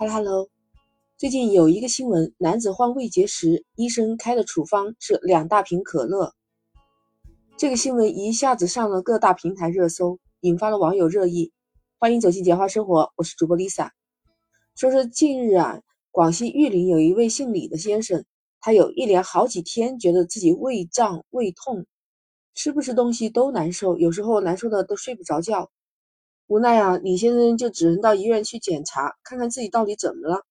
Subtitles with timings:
[0.00, 0.48] 哈喽哈喽
[1.18, 6.32] 最近有一个新闻，男子患胃结石，医生开的处方是两大瓶可乐。
[7.58, 11.52] 这个新闻一下子上了各大平台热搜，引发了网友热议。
[11.98, 13.90] 欢迎走进简化生活，我是主播 Lisa。
[14.74, 18.24] 说是近日啊，广西玉林有一位姓李的先生，
[18.62, 21.84] 他有一连好几天觉得自己胃胀、胃痛，
[22.54, 25.70] 吃不吃东西都难受，有时候难受的都睡不着觉。
[26.50, 30.44] 无奈啊，李先生就只能到医院去检查，看看自己到底怎么了。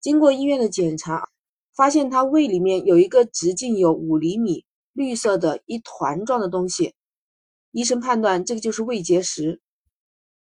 [0.00, 1.28] 经过医院的检查，
[1.76, 6.96] 发现他胃里面有一个直径有五厘米、绿色的一团状的东西。
[7.70, 9.60] 医生判断这个就是胃结石。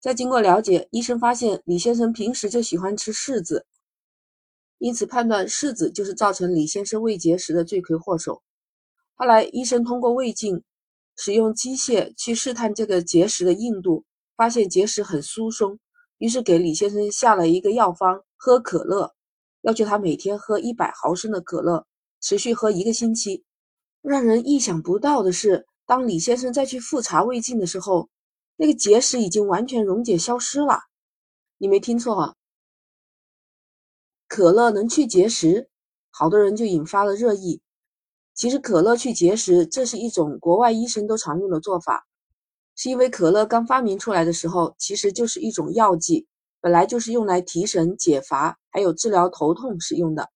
[0.00, 3.66] 再经过了解，医生发现李先生平时就喜欢吃柿子，
[4.78, 8.42] 因此判断柿子就是造成李先生胃结石的罪魁祸首。
[9.14, 10.64] 后来医生通过胃镜，
[11.14, 14.04] 使用机械去试探这个结石的硬度。
[14.36, 15.78] 发现结石很疏松，
[16.18, 19.14] 于是给李先生下了一个药方，喝可乐，
[19.62, 21.86] 要求他每天喝一百毫升的可乐，
[22.20, 23.44] 持续喝一个星期。
[24.02, 28.08] 让人意想不到的是，当李先生再去复查胃镜的时候，
[28.56, 30.80] 那个结石已经完全溶解消失了。
[31.58, 32.34] 你没听错啊，
[34.28, 35.68] 可乐能去结石，
[36.10, 37.62] 好多人就引发了热议。
[38.34, 42.06] 其实可乐去结石，这是一种国外医生都常用的做法。
[42.76, 46.26] 是因为可乐刚发明出来的时候，其实就是一种药剂，
[46.60, 50.30] 本来就是用来提神解乏，还有治疗头痛使用的。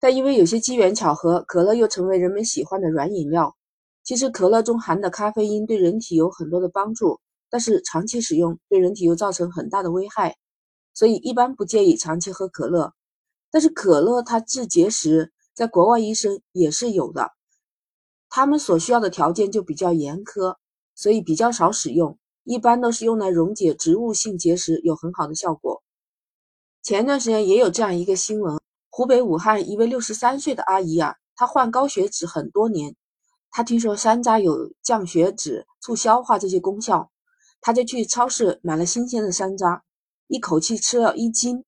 [0.00, 3.54] 但因为有些机缘巧合，可乐又成为人们喜欢的软饮料。
[4.02, 10.36] 其实可乐中含的咖啡因对人体有很多的帮助，但是长期使用对人体又造成很大的危害，
[10.94, 12.94] 所以一般不建议长期喝可乐。
[13.50, 17.32] 但是可乐它治结石，在国外医生也是有的，
[18.30, 20.56] 他们所需要的条件就比较严苛。
[21.00, 25.82] 所以比较少使用，一般都是用来溶解植物性结石，有很好的效果。
[26.82, 32.94] 前段时间也有这样一个新闻，湖北武汉一位六十三岁的阿姨啊，她患高血脂很多年，
[33.50, 37.10] 她听说山楂有降血脂、促消化这些功效，
[37.62, 39.80] 她就去超市买了新鲜的山楂，
[40.26, 41.64] 一口气吃了一斤。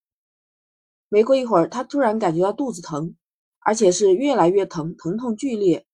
[1.09, 3.17] 没过一会儿，她突然感觉到肚子疼，
[3.61, 5.87] 而且是越来越疼，疼痛剧烈。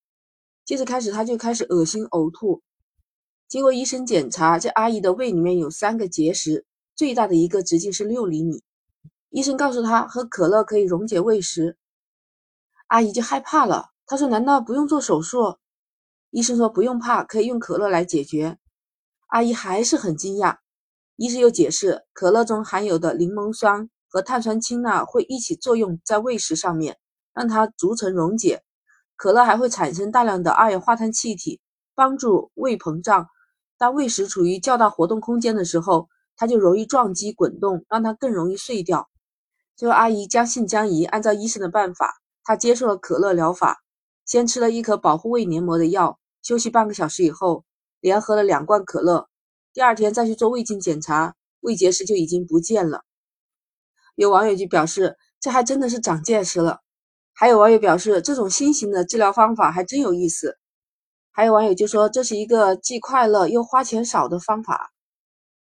[0.65, 2.63] 接着开始，她就开始恶心呕吐。
[3.49, 8.63] 经过医生检查，这阿姨的胃里面有三个结石，最大的一个直径是六厘米。
[9.31, 11.79] 医生告诉她喝可乐可以溶解胃石，
[12.89, 13.87] 阿姨就害怕了。
[14.05, 15.57] 她说：“难道不用做手术？”
[16.31, 18.59] 医生说：“不用怕，可以用可乐来解决。”
[19.29, 20.59] 阿姨还是很惊讶。
[21.17, 26.99] 医生又解释，可乐中含有的柠檬酸和碳酸氢钠会一起作用在胃石上面，
[27.33, 28.63] 让它逐层溶解。
[29.17, 31.63] 可乐还会产生大量的二氧化碳气体，
[31.95, 33.27] 帮助胃膨胀。
[33.79, 39.09] 当胃石处于较大活动空间的时候，它就容易撞击滚动，让它更容易碎掉。
[39.77, 43.79] 最后，阿姨将信将疑，按照医生的办法，她接受了可乐疗法，
[44.27, 47.65] 先吃了一颗保护胃黏膜的药，休息半个小时以后，
[48.01, 49.29] 连喝了两罐可乐。
[49.73, 53.03] 第二天再去做胃镜检查，胃结石就已经不见了。
[54.17, 56.81] 有网友就表示，这还真的是长见识了。
[57.33, 60.59] 还有网友表示，这种新型的治疗方法还真有意思。
[61.39, 64.91] 还有网友就说这是一个既快乐又花钱少的方法，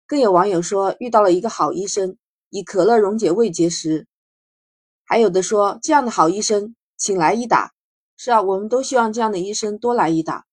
[0.07, 2.17] 更有网友说遇到了一个好医生，
[2.49, 4.07] 以可乐溶解胃结石。
[5.05, 7.75] 还有的说这样的好医生，请来一打。
[8.17, 10.47] 是啊，我们都希望这样的医生多来一打。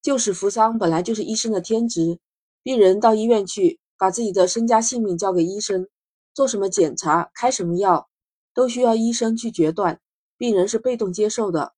[0.00, 2.20] 救死扶伤本来就是医生的天职，
[2.62, 5.88] 病人到医院去，把自己的身家性命交给医生，
[6.32, 8.08] 做什么检查、开什么药，
[8.54, 9.98] 都需要医生去决断，
[10.38, 11.74] 病人是被动接受的。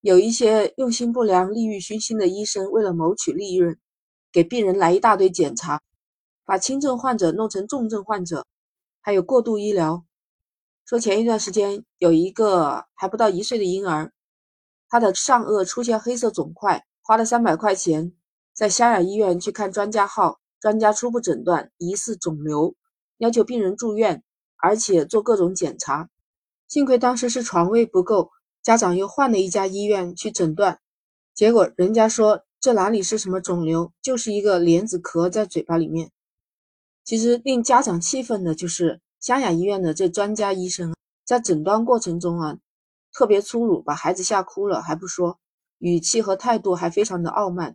[0.00, 3.76] 有一些用心不良、利欲熏心的医生，为了谋取利润，
[4.30, 5.82] 给病人来一大堆检查，
[6.44, 8.46] 把轻症患者弄成重症患者，
[9.00, 10.04] 还有过度医疗。
[10.86, 14.12] 说前一段时间有一个还不到一岁的婴儿，
[14.88, 18.12] 他的上颚出现黑色肿块，花了三百块钱
[18.54, 22.76] 在湘雅医院去看专家号，专家初步诊断疑似肿瘤，
[23.16, 24.22] 要求病人住院，
[24.58, 26.08] 而且做各种检查。
[26.68, 28.30] 幸亏当时是床位不够。
[28.68, 30.78] 家长又换了一家医院去诊断，
[31.34, 36.10] 结果人家说这哪里是什么肿瘤，就是一个莲子壳在嘴巴里面。
[37.02, 40.94] 其实令家长气愤的就是湘雅医院的这专家医生
[41.24, 42.58] 在诊断过程中啊，
[43.10, 45.38] 特别粗鲁，把孩子吓哭了还不说，
[45.78, 47.74] 语气和态度还非常的傲慢。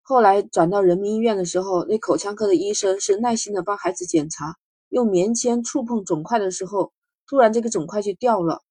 [0.00, 4.56] 后来转到人民医院的时候，那口腔科的医生是耐心的帮孩子检查，
[4.88, 6.90] 用棉签触碰肿块的时候，
[7.26, 8.62] 突然这个肿块就掉了。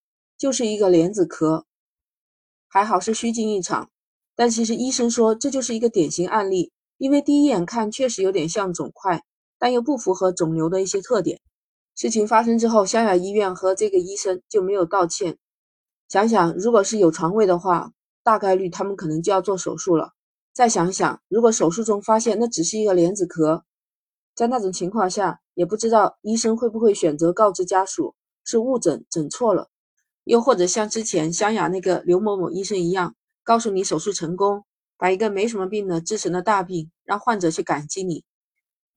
[0.42, 1.68] 就是一个莲子壳，
[2.68, 3.92] 还好是虚惊一场，
[4.36, 9.24] 但其实医生说这就是一个典型案例，因为第一眼看确实有点像肿块，
[9.60, 11.40] 但又不符合肿瘤的一些特点，
[11.94, 15.38] 事情发生之后，湘雅医院和这个医生就没有道歉。
[16.10, 17.92] 想想，如果是有床位的话，
[18.24, 20.14] 大概率他们可能就要做手术了。
[20.54, 23.64] 再想想，如果手术中发现那只是一个莲子壳，
[24.34, 29.70] 在那种情况下，也不知道医生会不会选择告知家属是误诊诊错了，
[30.24, 34.64] 又或者像之前湘雅那个刘某某医生一样，告诉你手术成功，
[34.98, 38.24] 把一个没什么病的治成了大病，让患者去感激你。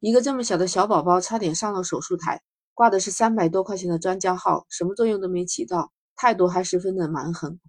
[0.00, 2.42] 一个这么小的小宝宝差点上了手术台。
[2.76, 7.60] 挂的是三百多块钱的专家号，什么作用都没起到，态度还十分的蛮横。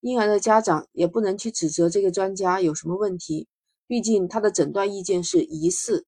[0.00, 3.46] 婴儿的家长也不能去指责这个专家有什么问题，
[3.86, 6.06] 毕竟他的诊断意见是疑似。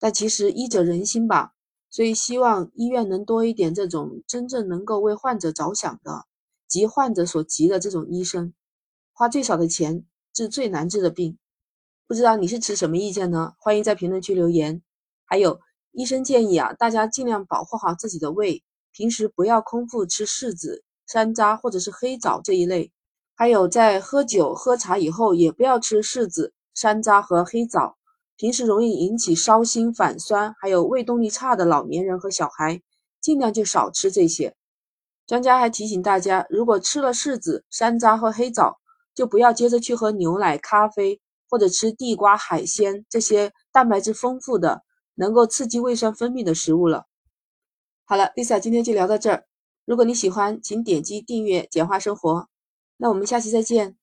[0.00, 1.52] 但其实医者仁心吧，
[1.90, 6.26] 所以希望医院能多一点这种真正能够为患者着想的、
[6.66, 8.52] 急患者所急的这种医生，
[9.12, 11.38] 花最少的钱治最难治的病。
[12.06, 13.54] 不知道你是持什么意见呢？
[13.58, 14.82] 欢迎在评论区留言。
[15.24, 15.60] 还有。
[15.92, 18.62] 医生建议啊，大家尽量保护好自己的胃，
[18.92, 22.92] 平时不要空腹吃柿子、山楂或者是黑枣这一类。
[23.34, 27.97] 还有在喝酒喝茶以后，也不要吃柿子、山楂和黑枣，
[28.38, 32.80] 平时容易引起烧心、反酸，还有胃动力差的老年人和小孩，
[33.20, 34.56] 尽量就少吃这些。
[35.26, 38.78] 专家还提醒大家，如果吃了柿子、山楂和黑枣，
[39.14, 41.20] 就不要接着去喝牛奶、咖啡
[41.50, 44.84] 或者吃地瓜、海鲜这些蛋白质丰富的。
[45.20, 47.06] 能够刺激胃酸分泌的食物了。
[48.04, 49.46] 好了，Lisa 今天就聊到这儿。
[49.84, 52.48] 如果你喜欢，请点击订阅“简化生活”。
[52.98, 53.97] 那我们下期再见。